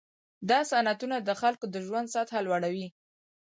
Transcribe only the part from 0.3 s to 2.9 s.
دا صنعتونه د خلکو د ژوند سطحه لوړوي.